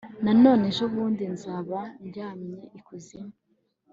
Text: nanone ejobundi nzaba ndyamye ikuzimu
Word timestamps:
nanone 0.23 0.63
ejobundi 0.71 1.23
nzaba 1.33 1.79
ndyamye 2.05 2.59
ikuzimu 2.77 3.33